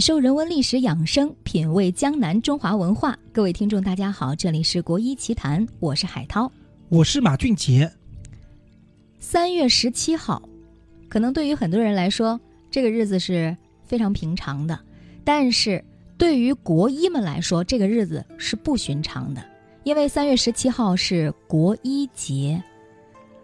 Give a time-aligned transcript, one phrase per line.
[0.00, 3.18] 感受人文历史养生，品味江南中华文化。
[3.34, 6.50] 各位听众，大家好，这里是国医奇谈，我是海涛，
[6.88, 7.92] 我是马俊杰。
[9.18, 10.40] 三月十七号，
[11.06, 14.80] 可能对于很多人来说，这个日子是非常平常的，
[15.22, 15.84] 但是
[16.16, 19.44] 对于国医们来说，这个日子是不寻常的，
[19.84, 22.64] 因为三月十七号是国医节。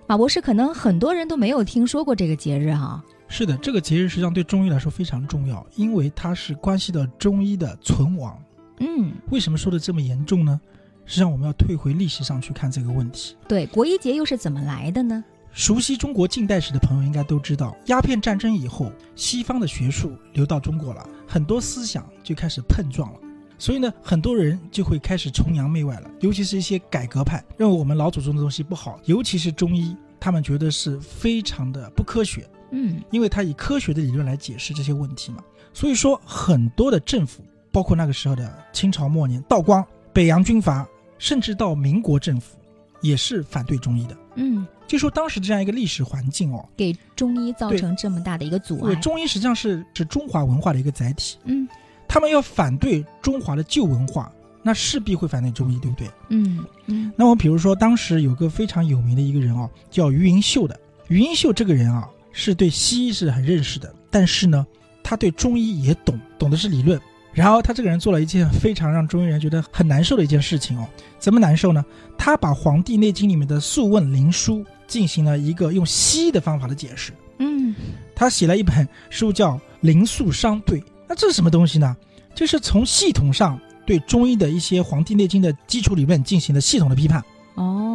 [0.07, 3.05] 马博士，可能很多人都没有听说过这个节日哈。
[3.29, 8.41] 是的，这个节日实际上对中医来说非常重要，因为它是关系到中医的存亡。
[8.79, 10.61] 嗯，为什么说的这么严重呢？
[11.05, 13.37] 实际上我们要退回历史上去看这个问题。
[13.49, 15.25] 对，国医节又是怎么来的呢？
[15.53, 23.21] 熟悉中国近代史的朋友应该都知道，鸦片战争以后，西方的学术流到中国了，很多思想就开始碰撞了，
[23.57, 32.47] 所以呢，很多人就会开始崇洋媚外了，尤其是一些改革派，认为我们老祖宗的东西不好，尤其是中医，他们觉得是非常的不科学。
[32.71, 40.87] 嗯，因为他以科学的理论来解释这些问题嘛，所以说很多的政府，包括那个时候的清朝末年道光、北洋军阀，
[41.19, 42.57] 甚至到民国政府，
[43.01, 44.17] 也是反对中医的。
[44.35, 48.95] 嗯，就说当时这样一个历史环境哦，给中医造成这么大的一个阻碍。
[48.95, 51.39] 对，中医实际上是是中华文化的一个载体。
[51.45, 51.67] 嗯，
[52.07, 54.31] 他们要反对中华的旧文化，
[54.63, 56.11] 那势必会反对中医，对不对？
[56.29, 57.13] 嗯嗯。
[57.17, 60.79] 那我比如说当时有个非常有名的一个人哦，叫余云秀的。
[61.09, 62.09] 余云秀这个人啊。
[62.39, 64.65] 是对西医是很认识的，但是呢，
[65.03, 67.01] 他对中医也懂，懂的是理论。
[67.33, 70.87] 然后他这个人做了一件非常让中医人觉得很难受的一件事情哦，
[71.19, 71.83] 怎么难受呢？
[72.19, 77.13] 他把《黄帝内经》里面的《素问·灵书》进行了一个用西医的方法的解释。
[77.39, 77.75] 嗯，
[78.15, 81.97] 他写了一本书叫《灵素商对》，那这是什么东西呢？
[82.35, 87.23] 就是从系统上对中医的一些《黄帝内经》的基础理论进行了系统的批判。
[87.55, 87.86] 哦，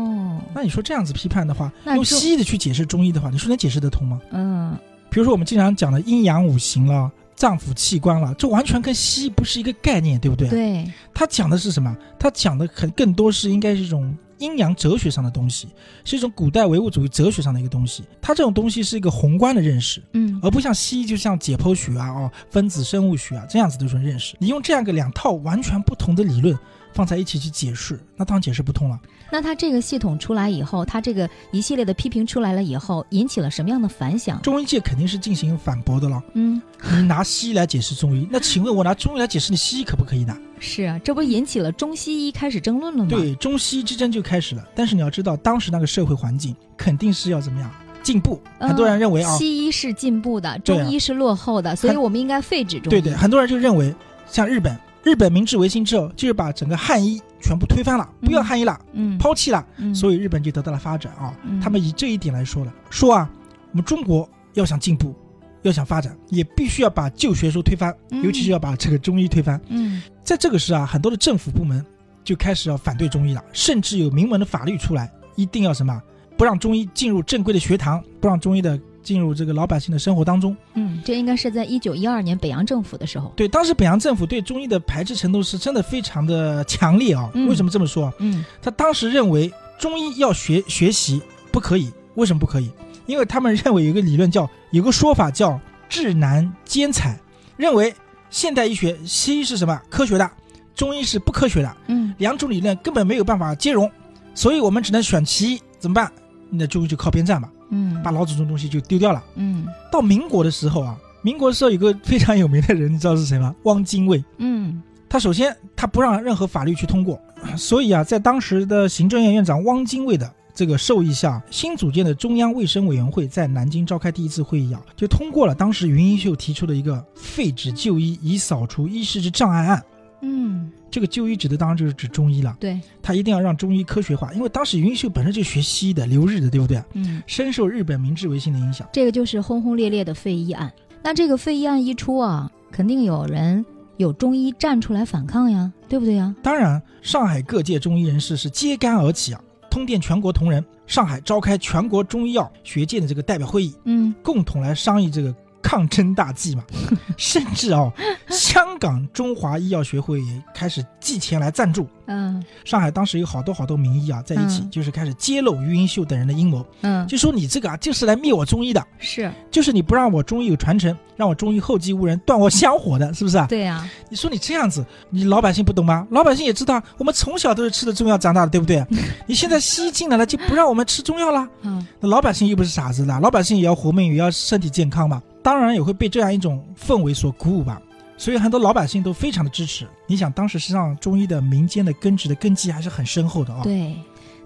[0.54, 4.22] 那你说这样子批判的话，用西医的去解释中医的话，你说能解释得通吗？
[4.32, 4.78] 嗯，
[5.10, 10.50] 比如说我们经常讲的阴阳五行了、脏腑器官了，这完全跟西医不是一个概念，对不对？
[10.50, 10.92] 对。
[11.14, 11.96] 他讲的是什么？
[12.20, 15.68] 他讲的很更多是应该是一种阴阳哲学上的东西，
[16.04, 18.04] 是一种古代唯物主义哲学上的一个东西。
[18.22, 24.36] 他这种东西是一个宏观的认识，嗯，而不像西医，就像解剖学啊、哦分子生物学啊这样子的一种认识。
[24.40, 26.58] 你用这样个两套完全不同的理论。
[26.94, 29.00] 放在一起去解释，那当然解释不通了。
[29.32, 34.42] 那他这个系统出来以后，他这个一系列的批评出来了以后，引起了什么样的反响？
[34.42, 36.22] 中医界肯定是进行反驳的了。
[36.34, 40.38] 嗯，你拿西医来解释中医，那请问我拿中医来解释你西医可不可以呢？
[40.60, 43.10] 是啊，这不引起了中西医开始争论了吗？
[43.10, 44.68] 对，中西医之争就开始了。
[44.76, 47.72] 但是你要知道，当时那个社会环境肯定是要怎么样
[48.04, 48.42] 进步？
[48.60, 52.90] 很多人认为啊，西医是进步的，中医是落后的，所以我们应该废止中医。
[52.90, 53.96] 对对，很多人就认为，
[54.28, 54.78] 像日本。
[55.04, 61.36] 日本明治维新之后，就是把整个汉医全部推翻了，不要汉医了，嗯，抛弃了，所以日本就得到了发展啊。
[61.62, 63.30] 他们以这一点来说了，说啊，
[63.72, 65.16] 我们中国要想进步，
[65.64, 69.60] 要想发展，也必须要把旧学说推翻，尤其是要把这个中医推翻。
[69.70, 71.84] 嗯，在这个时啊，很多的政府部门
[72.24, 76.00] 就开始要反对中医了，甚至有明文的法律出来，一定要什么，
[76.38, 78.80] 不让中医进入正规的学堂，不让中医的。
[79.04, 83.32] 进入这个老百姓的生活当中，嗯，这应该是在一九一二年北洋政府的时候。
[83.36, 87.30] 对，当时北洋政府对中医的排斥程度是真的非常的强烈啊。
[87.48, 88.14] 为什么这么说？
[88.20, 91.22] 嗯，他当时认为中医要学学习
[91.52, 92.70] 不可以，为什么不可以？
[93.08, 95.60] 因为他们认为有个理论叫，有个说法叫
[95.90, 97.20] 治难兼采，
[97.58, 97.94] 认为
[98.30, 100.32] 现代医学西医是什么科学的，
[100.76, 101.78] 中医是不科学的。
[101.88, 103.90] 嗯，两种理论根本没有办法兼容，
[104.36, 106.12] 所以我们只能选其一，怎么办？
[106.50, 107.50] 那中医就靠边站嘛。
[107.72, 109.24] 嗯，把老祖宗东西就丢掉了。
[109.36, 113.56] 嗯，到民国的时候啊，民国的时候有个非常有名的人，你知道是谁吗？
[113.64, 114.24] 汪精卫。
[114.38, 117.20] 嗯，他首先他不让任何法律去通过，
[117.58, 129.84] 所以啊，在当时的行政院院长汪精卫的这个授意下，新组建的中央卫生委员会在南京召开第一次会议啊，就通过了当时云英秀提出的一个废止就医以扫除医师之障碍案。
[130.22, 136.84] 嗯，这个就医指的当然就是指中医了，对，他一定要让中医科学化，因为当时云英秀本身就学西医的，留日的，对不对？
[136.94, 138.86] 嗯，深受日本明治维新的影响。
[138.92, 140.72] 这个就是轰轰烈烈的废医案。
[141.02, 143.66] 那这个废医案一出啊，肯定有人
[143.98, 146.36] 有中医站出来反抗呀，对不对呀？
[146.44, 156.64] 当然，上海各界中医人士是揭竿而起啊，通电全国同仁，上海召开全国中医药学界的这个代表会议，嗯，共同来商议这个抗争大计嘛。
[157.18, 157.92] 甚至哦，
[158.30, 161.88] 香港中华医药学会也开始寄钱来赞助。
[162.08, 173.46] 嗯上海当时有好多好多名医啊，在一起嗯就是开始揭露余英秀等人的阴谋，嗯，就说你这个啊就是来灭我中医的，是就是你不让我中医有传承，让我中医后继无人，断我香火的，是不是啊？
[173.48, 176.06] 对呀，你说你这样子，你老百姓不懂吗？
[176.10, 178.86] 老百姓也知道，我们从小都是吃的中药长大的，对不对？
[179.26, 185.22] 你现在西医进来了，就不让我们吃中药了，嗯那老百姓又不是傻子的，老百姓也要活命，也要身体健康嘛。
[185.42, 187.82] 当然也会被这样一种氛围所鼓舞吧。
[188.18, 189.88] 所以很多老百姓都非常的支持。
[190.06, 193.96] 你想，当时实际上中医的民间的根植的根基还是很深厚的啊、对。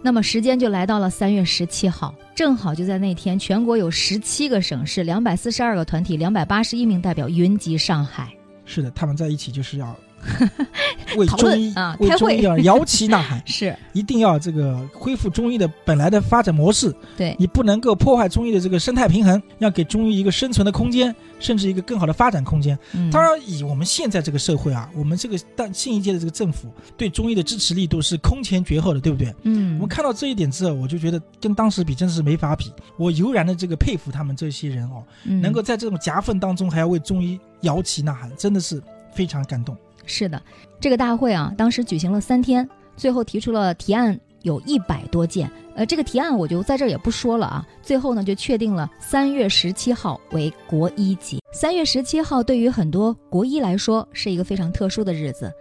[0.01, 8.31] 那么时间就来到了三月十七号，正好就在那天，全国有十七个省市、两百四十二个团体、两百八十一名代表云集上海。
[8.65, 9.95] 是的，他们在一起就是要
[11.15, 16.93] 为中医啊为中医而 摇旗呐喊，是一定要这个恢复中医的本来的发展模式。
[17.17, 22.77] 对，你不能够破坏中医的这个生态平衡，要给中医一个生存的空间，甚至一个更好的发展空间。
[22.93, 29.33] 嗯当然，以我们现在这个社会啊，我们这个但新一届的这个政府对中医的支持力度是空前绝后的，对不对？
[29.43, 32.71] 嗯，我们看到这一点之后，我就觉得跟当时比真是没法比。
[32.97, 38.81] 我油然的这个佩服他们这些人哦，嗯能够在这种夹缝当中还要为中医摇旗呐喊，真的是
[39.15, 39.75] 非常感动。
[40.05, 40.39] 是的，
[40.79, 45.49] 这个大会啊，当时举行了三天，最后提出了提案有一百多件。
[45.75, 47.67] 呃，这个提案我就在这儿也不说了啊。
[47.81, 51.39] 最后呢，就确定了三月十七号为国医节。
[51.51, 55.51] 三月十七号对于很多国医来说是一个非常特殊的日子，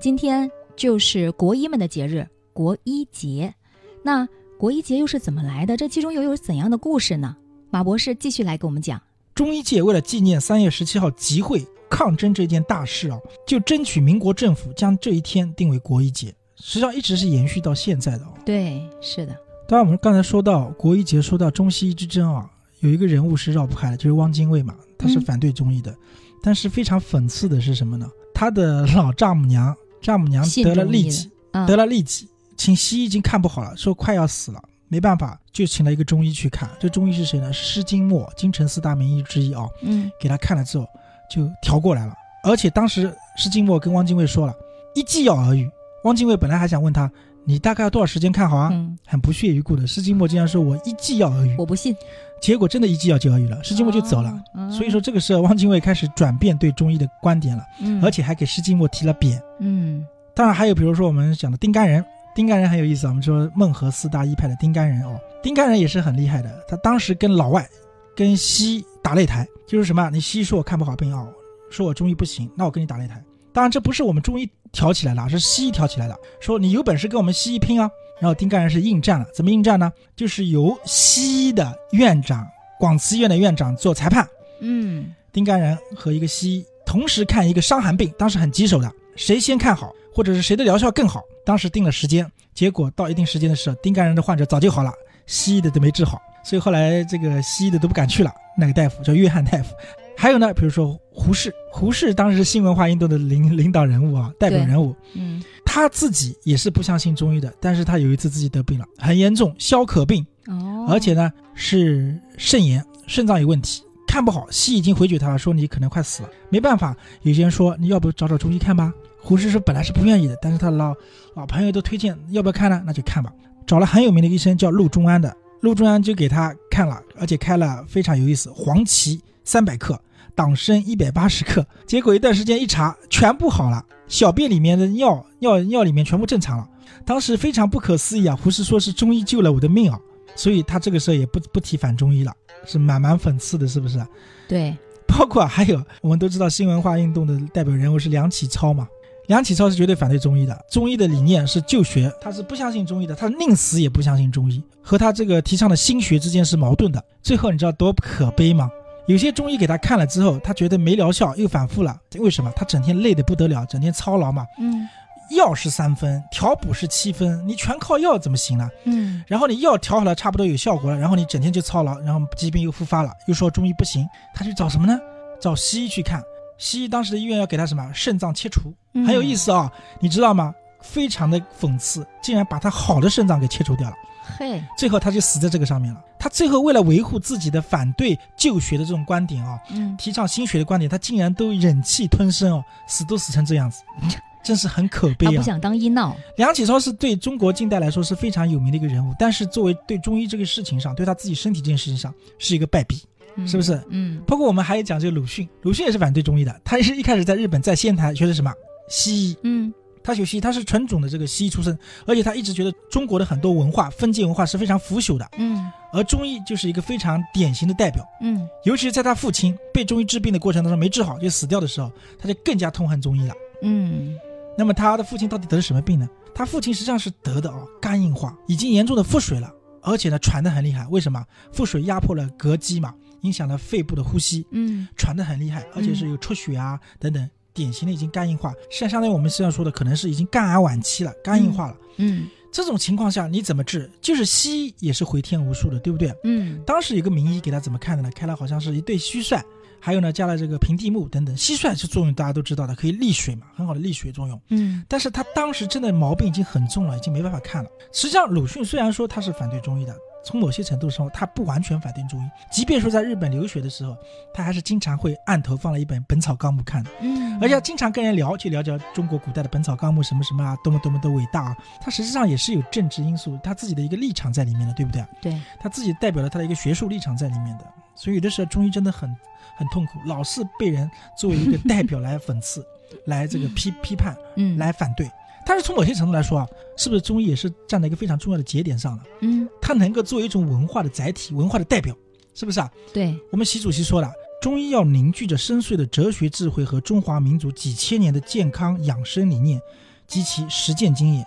[0.00, 3.54] 今天就是国医们的节日——国医节。
[4.02, 4.28] 那
[4.58, 5.76] 国医节又是怎么来的？
[5.76, 7.36] 这其中又有怎样的故事呢？
[7.70, 9.00] 马博士继续来给我们讲。
[9.34, 11.64] 中医界为了纪念三月十七号集会
[11.94, 18.34] 抗争这件大事啊，就争取民国政府将这一天定为国医节，实际上一直是延续到现在的哦。
[18.44, 19.32] 对，是的，
[19.68, 22.50] 当然，我们刚才说到国医节，说到中西医之争啊，
[22.80, 25.94] 有一个人物是绕不开的，就是汪精卫嘛，他是嗯反对中医的。
[26.42, 28.10] 但是非常讽刺的是什么呢？
[28.34, 36.68] 他的老丈母娘，丈母娘得了痢疾，啊，得了痢疾，请西医已经看不好了，说快要死了，没办法，就请了一个中医去看。
[36.80, 37.52] 这中医是谁呢？
[37.52, 39.64] 是施金墨，京城四大名医之一啊。
[39.82, 40.86] 嗯给他看了之后，
[41.28, 42.14] 就调过来了。
[42.42, 44.54] 而且当时施金墨跟汪精卫说了，
[44.94, 45.70] 一剂药而愈。
[46.04, 47.10] 汪精卫本来还想问他，
[47.46, 48.68] 你大概要多少时间看好啊？
[48.72, 51.96] 嗯，很不屑一顾的，施金墨竟然说我一剂药而愈，我不信，
[52.40, 54.38] 结果真的一剂药就而愈了，施金墨就走了。
[54.54, 54.70] 哦。
[54.70, 59.40] 所以说，这个时候汪精卫开始转变对中医的观点了，嗯，而且还给施金墨提了匾。
[59.60, 62.04] 嗯当然还有比如说我们讲的丁甘人，
[62.34, 67.66] 丁甘人很有意思啊，我们说孟河四大医派的丁甘人哦，丁甘人也是很厉害的，他当时跟老外、
[68.14, 70.08] 跟西医打擂台，就是什么？
[70.10, 71.28] 你西医说我看不好病哦，
[71.70, 73.22] 说我中医不行，那我跟你打擂台。
[73.52, 77.90] 当然这不是我们中医挑起来的，是西医挑起来的，说你有本事跟我们西医拼啊。
[78.20, 79.92] 然后丁甘人是应战了，怎么应战呢？
[80.14, 82.46] 就是由西医的院长，
[82.78, 84.26] 广慈医院的院长做裁判，
[84.60, 94.92] 嗯丁甘人和一个西医同时看一个伤寒病，当时很棘手的，谁先看好，或者是谁的疗效更好，当时定了时间，结果到一定时间的时候，丁甘人的患者早就好了，
[95.26, 98.30] 西医的都没治好，所以后来这个西医的都不敢去了。
[98.56, 99.74] 那个大夫叫约翰大夫。
[100.16, 116.96] 还有呢，比如说胡适，胡适当时是新文化运动的领领导人物啊，代表人物，嗯他自己也是不相信中医的，但是他有一次自己得病了，很严重，消渴病，哦，而且呢是肾炎，肾脏有问题，看不好，西医已经回绝他了，说你可能快死了，没办法。
[117.22, 118.92] 有些人说你要不找找中医看吧。
[119.20, 120.94] 胡适说本来是不愿意的，但是他老
[121.34, 122.80] 老朋友都推荐，要不要看呢？
[122.86, 123.32] 那就看吧。
[123.66, 125.34] 找了很有名的医生叫陆中安的，
[125.64, 129.98] 陆中央就给他看了，而且开了非常有意思，黄芪三百克，
[130.34, 131.66] 党参一百八十克。
[131.86, 136.68] 结果一段时间一查，全部好了，小便里面的尿尿尿里面全部正常了。
[137.06, 138.36] 当时非常不可思议啊！
[138.36, 139.98] 胡适说是中医救了我的命啊！
[140.36, 142.32] 所以他这个时候也不不提反中医了，
[142.66, 144.04] 是蛮蛮讽刺的，是不是？
[144.46, 148.86] 对，包括还有我们都知道新文化运动的代表人物是梁启超嘛，
[149.26, 157.02] 梁启超是绝对反对中医的，中医的理念是旧学，他是不相信中医的，他宁死也不相信中医，和他这个提倡的新学之间是矛盾的。
[157.22, 158.70] 最后你知道多可悲吗？
[159.06, 162.52] 有些中医给他看了之后，他觉得没疗效，又反复了，为什么？
[162.54, 164.88] 他整天累得不得了，整天操劳嘛，嗯
[165.30, 168.68] 药是三分，调补是七分，你全靠药怎么行呢？
[168.84, 175.00] 嗯然后你药调好了，差不多有效果了，然后你整天就操劳，然后疾病又复发了，又说中医不行，他去找什么呢？
[175.40, 176.22] 找西医去看。
[176.58, 179.70] 西医当时的医院要给他什么肾脏切除，嗯很有意思啊、
[180.00, 180.54] 你知道吗？
[180.80, 183.96] 非常的讽刺，竟然把他好的肾脏给切除掉了，
[184.38, 186.00] 嘿，最后他就死在这个上面了。
[186.18, 193.82] 他最后为了维护自己的反对旧学的这种观点啊，嗯提倡新学的观点，他竟然都忍气吞声哦，死都死成这样子，
[194.44, 195.30] 真是很可悲啊！
[195.30, 203.02] 他不想当医闹，梁启超是对中国近代来说是非常有名的一个人物，但是作为对中医这个事情上，对他自己身体这件事情上是一个败笔。
[203.36, 208.52] 嗯是不是嗯包括我们还有讲这个鲁迅，鲁迅也是反对中医的，他是一开始在日本在仙台学的什么
[208.88, 209.72] 西医，嗯
[210.02, 218.06] 他学西医，他是纯种的这个西医出身，而且他一直觉得中国的很多文化封建文化是非常腐朽的，嗯而中医就是一个非常典型的代表。
[218.20, 223.34] 嗯尤其是在他父亲被中医治病的过程当中没治好就死掉的时候，他就更加痛恨中医了。
[223.62, 224.14] 嗯
[224.56, 226.08] 那么他的父亲到底得了什么病呢？
[226.34, 229.50] 他父亲实际上是得的哦肝硬化，已经严重的腹水了，
[229.80, 230.86] 而且呢喘得很厉害。
[230.90, 231.24] 为什么？
[231.52, 241.76] 腹水压迫了膈肌嘛，影响了肺部的呼吸，嗯喘得很厉害，而且是有出血啊、等等，典型的已经肝硬化，像相当于我们实际上说的，可能是已经肝癌晚期了，肝硬化了。
[241.96, 243.90] 嗯这种情况下你怎么治？
[244.00, 246.14] 就是西医也是回天无术的，对不对？
[246.22, 248.10] 嗯当时有个名医给他怎么看的呢？
[248.14, 249.42] 开了好像是一对蟋蟀，
[249.80, 251.34] 还有呢加了这个平地木等等。
[251.34, 254.40] 蟋蟀是作用大家都知道的，可以利水嘛，很好的利水作用。
[254.50, 257.68] 嗯但是他当时真的毛病已经很重了，已经没办法看了。
[257.92, 262.30] 实际上，鲁迅虽然说他是反对中医的，从某些程度上他不完全反对中医。
[262.50, 263.96] 即便说在日本留学的时候，
[264.32, 271.56] 他还是经常会案头放了一本《本草纲目》看的，嗯，而且经常跟人聊，去聊聊中国古代的《本草纲目》什么什么啊，多么多么的伟大啊。
[271.80, 275.04] 他实际上也是有政治因素，他自己的一个立场在里面的，对不对？
[275.20, 277.64] 对，他自己代表了他的一个学术立场在里面的，
[277.94, 279.14] 所以有的时候中医真的很
[279.56, 282.64] 很痛苦，老是被人作为一个 代表来讽刺，
[283.06, 285.10] 来这个批批判，嗯来反对。
[285.46, 289.02] 但是从某些程度来说啊，是不是中医也是站在一个非常重要的节点上了？
[289.20, 291.94] 嗯它能够作为一种文化的载体、文化的代表，
[292.34, 292.70] 是不是啊？
[292.92, 294.10] 对，我们习主席说了，
[294.40, 299.60] 中医要凝聚着深邃的哲学智慧和中华民族几千年的健康养生理念
[300.06, 301.26] 及其实践经验，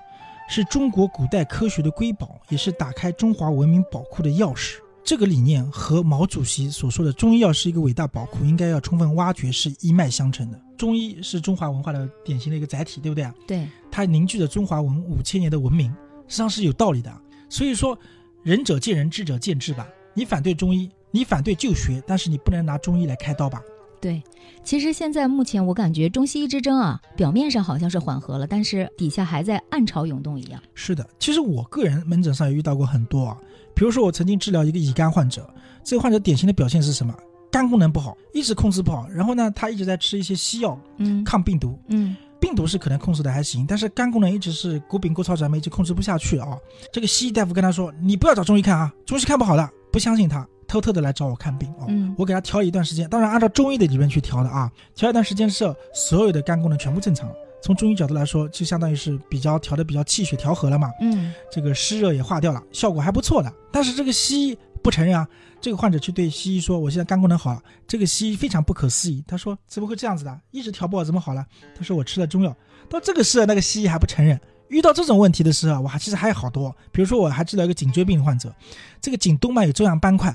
[0.49, 4.77] 是中国古代科学的瑰宝，也是打开中华文明宝库的钥匙。
[5.07, 10.61] 这个理念和毛主席所说的中医药是一个伟大宝库，应该要充分挖掘，是一脉相承的。
[10.77, 13.33] 中医是中华文化的典型的一个载体，对不对啊？
[13.47, 15.89] 对，它凝聚着中华文五千年的文明，
[16.27, 17.09] 实际上是有道理的。
[17.47, 17.97] 所以说，
[18.43, 19.87] 仁者见仁，智者见智吧。
[20.13, 23.61] 你反对中医，你反对就学，但是你不能拿中医来开刀吧？
[23.99, 24.21] 对，
[24.63, 30.61] 其实现在目前我感觉中西医之争啊，表面上好像是缓和了，但是底下还在暗潮涌动一样。
[30.75, 33.37] 是的，其实我个人门诊上也遇到过很多啊，
[33.73, 35.49] 比如说我曾经治疗一个乙肝患者，
[35.83, 37.13] 这个患者典型的表现是什么？
[37.49, 46.55] 肝功能不好，一直控制不好，然后呢，他一直在吃一些西药嗯抗病毒，嗯病毒是可能控制的还行，但是肝功能一直是谷丙沟草转酶一直控制不下去啊。
[46.93, 51.85] 这个西医大夫跟他说：“你不要找中医看啊，中医看不好的。”不相信他，偷偷的来找我看病哦。
[51.87, 54.71] 嗯我给他调了一段时间，当然按照中医的理论去调的啊。
[54.95, 57.35] 调一段时间之后，所有的肝功能全部正常了。
[57.61, 63.51] 从中医角度来说，就相当于是比较调的比较气血调和了嘛，嗯这个湿热也化掉了，效果还不错的。
[63.71, 65.27] 但是这个西医不承认啊，
[65.59, 70.39] 这个患者去对西医说：“我现在肝功能好了。”这个西医非常不可思议，他说：“怎么会这样子的？
[70.51, 71.45] 一直调不好怎么好了？”
[71.75, 72.55] 他说：“我吃了中药。”
[72.87, 74.39] 到这个时候，那个西医还不承认。
[74.69, 78.53] 遇到这种问题的时候，我还其实还有好多，比如说我还治疗一个颈椎病患者，
[79.01, 80.33] 这个颈动脉有粥样斑块，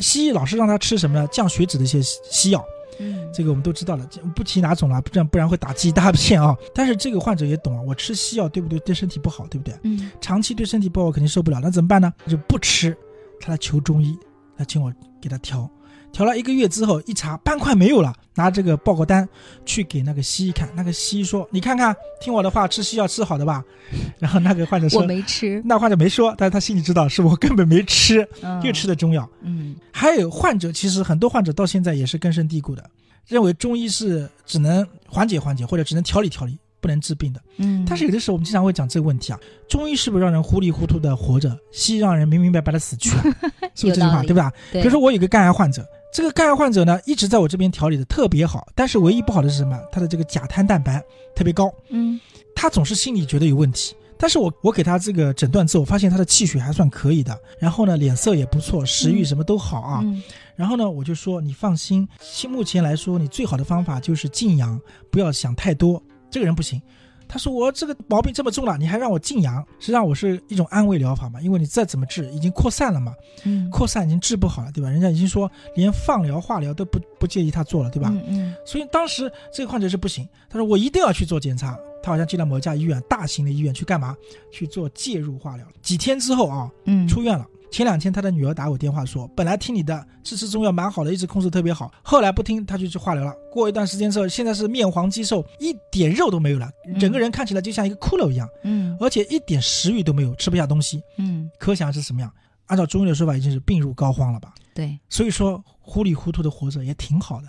[0.00, 1.26] 西医老是让他吃什么呢？
[1.28, 2.64] 降血脂的一些西西药，
[2.98, 6.56] 嗯这个我们都知道了，不提哪种了，不然不然会打击一大片啊。
[6.74, 8.78] 但是这个患者也懂啊，我吃西药对不对？
[8.80, 9.74] 对身体不好，对不对？
[9.82, 12.12] 嗯长期对身体不好，我肯定受不了，那怎么办呢？
[12.26, 12.96] 就不吃，
[13.40, 14.16] 他来求中医，
[14.56, 15.68] 来请我给他调，
[16.12, 19.28] 调了一个月之后，一查斑块没有了，拿这个报告单
[19.64, 23.62] 去给那个西医看，那个西医说：“你看看，听我的话，吃西药吃好的吧。
[24.18, 32.90] ”然后那个患者说我说没吃：“，那患者没说，但是他心里知道是我根本没吃， 嗯又吃的中药。”嗯还有患者，其实很多患者到现在也是根深蒂固的，
[33.26, 37.40] 认为中医是只能缓解缓解，或者只能调理调理，不能治病的。
[37.58, 39.38] 嗯，但是有的时候我们经常会讲这个问题啊，
[39.68, 43.22] 中医是不是让人糊里糊涂的活着，西医让人明明白白的死去啊？
[43.74, 44.52] 是不是这句话，对吧？
[44.72, 49.78] 对比如说我有个肝癌患者，这个肝癌患者呢一直在我这边调理的特别好，但是唯一不好的是什么？
[49.92, 51.02] 他的这个甲胎蛋白
[51.34, 52.18] 特别高，嗯
[52.54, 53.94] 他总是心里觉得有问题。
[54.20, 60.00] 但是我我给他这个诊断之后，发现他的气血还算可以的，然后呢脸色也不错，食欲嗯什么都好啊。
[60.02, 60.20] 嗯
[60.56, 66.02] 然后呢，我就说你放心，现目前来说，你最好的方法就是静养，不要想太多。
[66.32, 66.82] 这个人不行，
[67.28, 74.88] 他说我这个毛病这么重了，你还让我静养，实际上我是一种安慰疗法嘛，因为你再怎么治，已经扩散了嘛，嗯，扩散已经治不好了，对吧？
[74.88, 78.08] 人家已经说连放疗、化疗都不不建议他做了，对吧？
[78.12, 84.16] 嗯嗯所以当时这个患者是不行，他说我一定要去做检查，他好像进了某一家医院，大型的医院去干嘛？
[84.50, 85.66] 去做介入化疗。
[85.82, 87.46] 几天之后啊，嗯，出院了。
[87.70, 93.34] 前两天他的女儿打我电话说，本来听你的吃吃中药蛮好的，一直控制特别好，后来不听，他就去化疗了。
[93.52, 101.02] 过一段时间之后，现在是面黄肌瘦，一点肉都没有了，整个人看起来就像一个骷髅一样，嗯而且一点食欲都没有，吃不下东西。
[101.18, 102.32] 嗯，可想是什么样？
[102.68, 104.54] 按照中医的说法，已经是病入膏肓了吧？
[104.74, 107.48] 对，所以说糊里糊涂的活着也挺好的。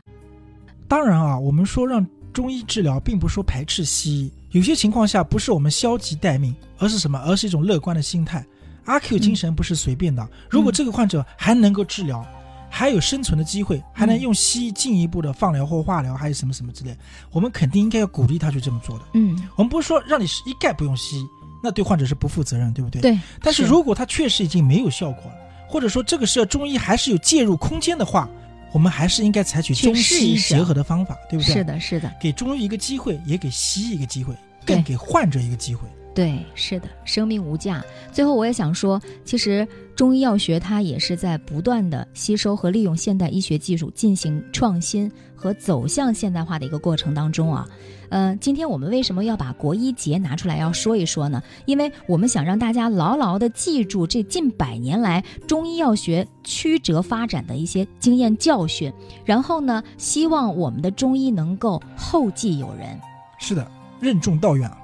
[0.88, 7.18] 当然啊，我们说让中医治疗，并不是说排斥西医，有些情况下不是我们消极待命，而是什么？
[7.20, 8.44] 而是一种乐观的心态。
[8.86, 12.26] 阿 Q 精神不是随便的，如果这个患者还能够治疗，
[12.68, 16.96] 还有生存的机会，还能用西医进一步的放疗或化疗，还有什么什么之类，
[17.30, 19.04] 我们肯定应该要鼓励他去这么做的。
[19.14, 21.26] 嗯我们不是说让你是一概不用西医，
[21.62, 23.02] 那对患者是不负责任，对不对？
[23.02, 25.36] 对，但是如果他确实已经没有效果了，
[25.68, 28.28] 或者说这个时候中医还是有介入空间的话，
[28.72, 31.54] 我们还是应该采取中西医结合的方法，对不对？
[31.54, 34.34] 是，的，是的，给中医一个机会，也给西医一个机会，
[34.64, 35.88] 更给患者一个机会。
[36.12, 37.82] 对，是的，生命无价。
[38.12, 47.66] 最后，我也想说，其实中医药学它也是在不断的吸收和利用现代医学技术进行创新和走向现代化的一个过程当中啊。
[48.08, 51.40] 呃，今天我们为什么要把国医节拿出来要说一说呢？
[51.64, 58.92] 因为我们想让大家牢牢的记住这近百年来中医药学曲折发展的一些经验教训，
[59.24, 62.98] 然后呢，希望我们的中医能够后继有人。
[63.38, 63.64] 是的，
[64.00, 64.76] 任重道远啊。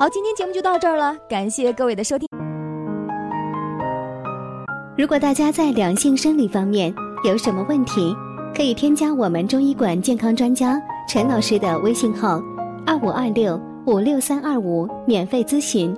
[0.00, 2.26] 好，今天节目就到这儿了，感谢各位的收听。
[4.96, 6.90] 如果大家在两性生理方面
[7.22, 8.16] 有什么问题，
[8.56, 12.40] 可以添加我们中医馆健康专家陈老师的微信号：
[12.86, 15.94] 二五二六五六三二五，免费咨询。